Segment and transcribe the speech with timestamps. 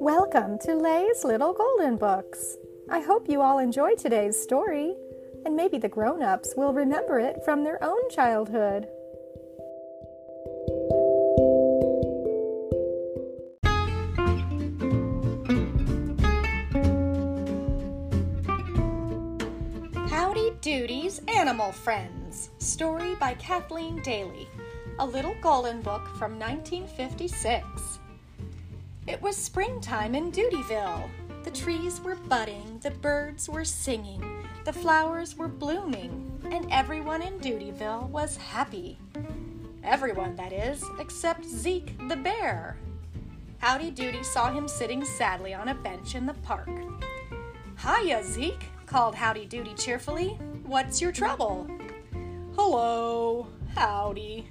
[0.00, 2.56] Welcome to Lay's Little Golden Books.
[2.88, 4.94] I hope you all enjoy today's story,
[5.44, 8.88] and maybe the grown ups will remember it from their own childhood.
[20.08, 22.48] Howdy Doody's Animal Friends.
[22.56, 24.48] Story by Kathleen Daly.
[24.98, 28.00] A Little Golden Book from 1956.
[29.10, 31.10] It was springtime in Doodyville.
[31.42, 37.40] The trees were budding, the birds were singing, the flowers were blooming, and everyone in
[37.40, 38.98] Doodyville was happy.
[39.82, 42.76] Everyone, that is, except Zeke the bear.
[43.58, 46.70] Howdy Doody saw him sitting sadly on a bench in the park.
[47.82, 50.38] Hiya, Zeke, called Howdy Doody cheerfully.
[50.64, 51.68] What's your trouble?
[52.54, 54.46] Hello, Howdy.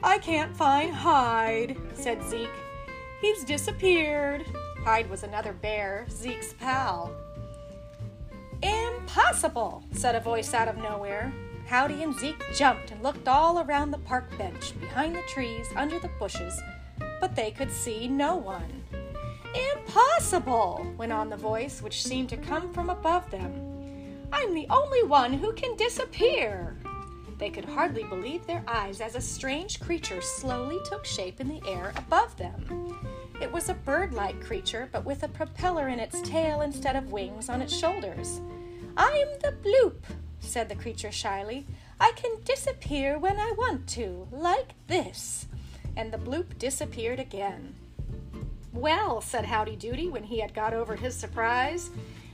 [0.00, 2.65] I can't find Hyde, said Zeke.
[3.20, 4.44] He's disappeared.
[4.84, 7.12] Hyde was another bear, Zeke's pal.
[8.62, 11.32] Impossible, said a voice out of nowhere.
[11.66, 15.98] Howdy and Zeke jumped and looked all around the park bench, behind the trees, under
[15.98, 16.60] the bushes,
[17.20, 18.84] but they could see no one.
[19.72, 24.28] Impossible, went on the voice, which seemed to come from above them.
[24.32, 26.76] I'm the only one who can disappear.
[27.38, 31.60] They could hardly believe their eyes as a strange creature slowly took shape in the
[31.68, 32.96] air above them.
[33.40, 37.12] It was a bird like creature, but with a propeller in its tail instead of
[37.12, 38.40] wings on its shoulders.
[38.96, 40.02] I'm the bloop,
[40.40, 41.66] said the creature shyly.
[42.00, 45.46] I can disappear when I want to, like this.
[45.96, 47.74] And the bloop disappeared again.
[48.72, 51.90] Well, said Howdy Doody when he had got over his surprise,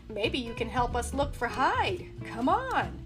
[0.09, 2.07] maybe you can help us look for Hyde.
[2.27, 3.02] Come on.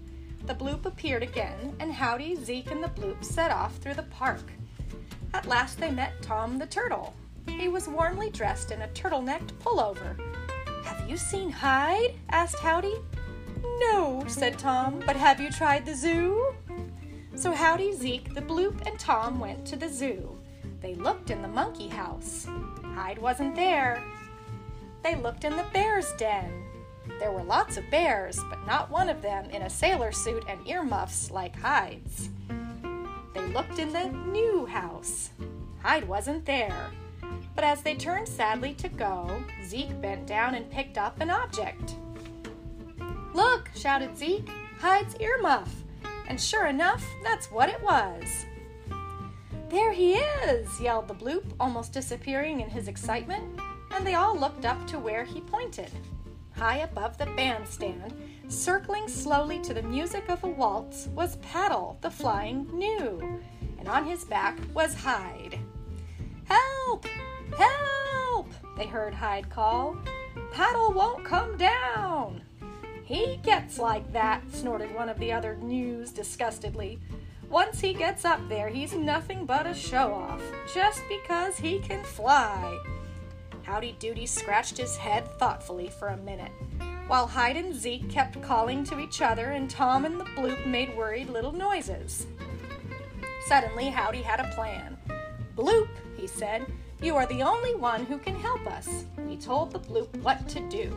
[0.47, 4.49] The bloop appeared again, and Howdy, Zeke, and the bloop set off through the park.
[5.33, 7.13] At last they met Tom the turtle.
[7.47, 10.17] He was warmly dressed in a turtle-necked pullover.
[10.85, 12.15] Have you seen Hyde?
[12.29, 12.95] asked Howdy.
[13.91, 16.55] No, said Tom, but have you tried the zoo?
[17.35, 20.37] So Howdy, Zeke, the bloop, and Tom went to the zoo.
[20.79, 22.47] They looked in the monkey house.
[22.95, 24.01] Hyde wasn't there.
[25.03, 26.63] They looked in the bear's den.
[27.19, 30.65] There were lots of bears, but not one of them in a sailor suit and
[30.67, 32.29] earmuffs like Hyde's.
[33.33, 35.31] They looked in the gnu house.
[35.81, 36.91] Hyde wasn't there.
[37.55, 41.95] But as they turned sadly to go, Zeke bent down and picked up an object.
[43.33, 45.69] Look, shouted Zeke, Hyde's earmuff.
[46.27, 48.45] And sure enough, that's what it was.
[49.69, 53.59] There he is, yelled the bloop, almost disappearing in his excitement,
[53.91, 55.91] and they all looked up to where he pointed.
[56.57, 58.13] High above the bandstand,
[58.47, 63.39] circling slowly to the music of a waltz, was Paddle, the flying gnu,
[63.77, 65.59] and on his back was Hyde.
[66.45, 67.05] Help!
[67.55, 68.51] Help!
[68.75, 69.97] They heard Hyde call.
[70.51, 72.41] Paddle won't come down.
[73.03, 76.99] He gets like that, snorted one of the other gnus disgustedly.
[77.49, 80.41] Once he gets up there, he's nothing but a show off,
[80.73, 82.77] just because he can fly.
[83.67, 86.53] Howdy Doody scratched his head thoughtfully for a minute,
[87.07, 90.95] while Hyde and Zeke kept calling to each other, and Tom and the Bloop made
[90.95, 92.27] worried little noises.
[93.47, 94.97] Suddenly, Howdy had a plan.
[95.57, 96.65] Bloop, he said,
[97.01, 99.03] you are the only one who can help us.
[99.27, 100.95] He told the Bloop what to do.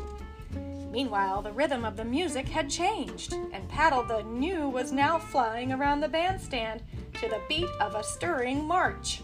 [0.93, 5.73] Meanwhile, the rhythm of the music had changed, and Paddle the Gnu was now flying
[5.73, 6.83] around the bandstand
[7.15, 9.23] to the beat of a stirring march.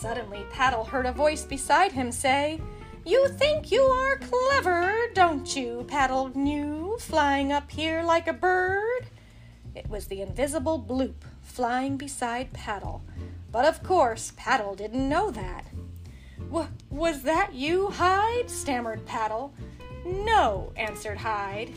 [0.00, 2.60] Suddenly, Paddle heard a voice beside him say,
[3.04, 9.06] You think you are clever, don't you, Paddle Gnu, flying up here like a bird?
[9.74, 13.02] It was the invisible Bloop flying beside Paddle,
[13.50, 15.64] but of course, Paddle didn't know that.
[16.90, 18.48] Was that you, Hyde?
[18.48, 19.52] stammered Paddle.
[20.06, 21.74] No, answered Hyde.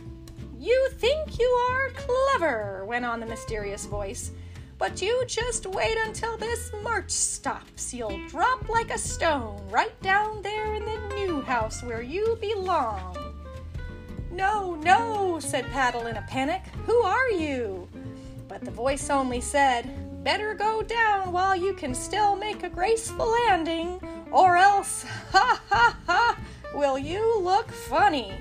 [0.60, 4.32] You think you are clever, went on the mysterious voice.
[4.82, 7.94] But you just wait until this march stops.
[7.94, 13.16] You'll drop like a stone right down there in the gnu house where you belong.
[14.32, 16.64] No, no, said Paddle in a panic.
[16.88, 17.88] Who are you?
[18.48, 23.32] But the voice only said, Better go down while you can still make a graceful
[23.48, 24.02] landing,
[24.32, 26.40] or else, ha ha ha,
[26.74, 28.34] will you look funny?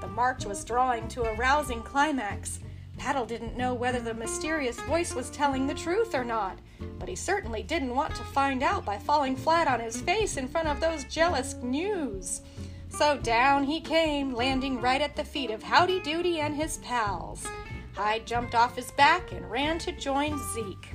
[0.00, 2.60] The march was drawing to a rousing climax.
[3.00, 6.58] Paddle didn't know whether the mysterious voice was telling the truth or not,
[6.98, 10.46] but he certainly didn't want to find out by falling flat on his face in
[10.46, 12.42] front of those jealous gnus.
[12.90, 17.46] So down he came, landing right at the feet of Howdy Doody and his pals.
[17.94, 20.92] Hyde jumped off his back and ran to join Zeke.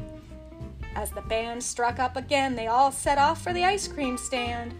[0.93, 4.75] As the band struck up again, they all set off for the ice cream stand.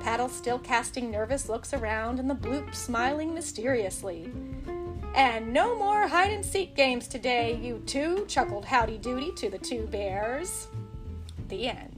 [0.00, 4.32] Paddle still casting nervous looks around and the Bloop smiling mysteriously.
[5.14, 9.58] And no more hide and seek games today, you two, chuckled Howdy Doody to the
[9.58, 10.68] two bears.
[11.48, 11.97] The end.